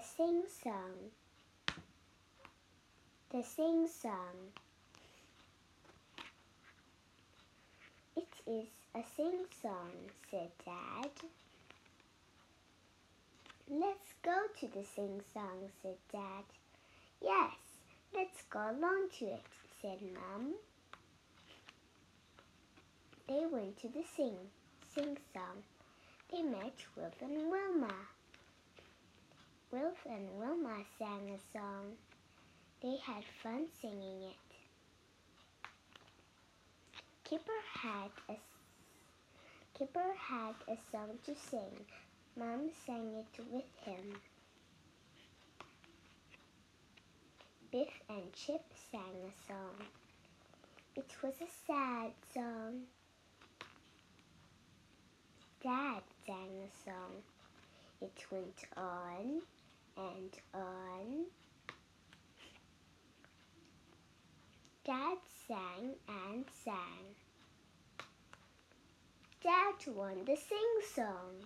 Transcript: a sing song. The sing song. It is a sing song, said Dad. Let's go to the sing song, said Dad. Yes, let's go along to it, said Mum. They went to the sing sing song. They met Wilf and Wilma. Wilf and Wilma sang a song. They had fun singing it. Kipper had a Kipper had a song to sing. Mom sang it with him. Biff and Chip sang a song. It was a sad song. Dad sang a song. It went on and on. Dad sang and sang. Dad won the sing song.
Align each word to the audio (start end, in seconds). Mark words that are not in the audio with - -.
a 0.00 0.02
sing 0.16 0.42
song. 0.62 1.10
The 3.32 3.42
sing 3.42 3.86
song. 3.86 4.36
It 8.16 8.32
is 8.46 8.68
a 8.94 9.02
sing 9.14 9.44
song, 9.60 9.90
said 10.30 10.50
Dad. 10.64 11.10
Let's 13.68 14.14
go 14.22 14.38
to 14.60 14.66
the 14.68 14.84
sing 14.84 15.20
song, 15.34 15.68
said 15.82 15.98
Dad. 16.10 16.44
Yes, 17.20 17.56
let's 18.14 18.42
go 18.48 18.60
along 18.60 19.08
to 19.18 19.26
it, 19.26 19.44
said 19.82 19.98
Mum. 20.14 20.54
They 23.28 23.44
went 23.52 23.78
to 23.80 23.88
the 23.88 24.04
sing 24.16 24.36
sing 24.94 25.18
song. 25.34 25.62
They 26.32 26.42
met 26.42 26.74
Wilf 26.96 27.20
and 27.20 27.50
Wilma. 27.50 27.94
Wilf 29.72 30.04
and 30.04 30.28
Wilma 30.36 30.82
sang 30.98 31.30
a 31.30 31.38
song. 31.56 31.92
They 32.82 32.96
had 33.06 33.22
fun 33.40 33.68
singing 33.80 34.22
it. 34.22 34.56
Kipper 37.22 37.62
had 37.80 38.10
a 38.28 38.36
Kipper 39.78 40.12
had 40.18 40.56
a 40.66 40.76
song 40.90 41.18
to 41.24 41.36
sing. 41.36 41.86
Mom 42.36 42.70
sang 42.84 43.14
it 43.14 43.44
with 43.48 43.72
him. 43.84 44.18
Biff 47.70 48.02
and 48.08 48.32
Chip 48.32 48.64
sang 48.90 49.22
a 49.24 49.46
song. 49.46 49.86
It 50.96 51.12
was 51.22 51.34
a 51.40 51.66
sad 51.66 52.10
song. 52.34 52.86
Dad 55.62 56.02
sang 56.26 56.58
a 56.64 56.90
song. 56.90 57.22
It 58.02 58.24
went 58.32 58.64
on 58.76 59.42
and 59.96 60.36
on. 60.54 61.26
Dad 64.84 65.18
sang 65.46 65.94
and 66.08 66.44
sang. 66.64 67.14
Dad 69.42 69.94
won 69.94 70.24
the 70.24 70.36
sing 70.36 70.80
song. 70.94 71.44